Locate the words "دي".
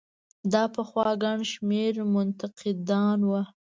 3.29-3.41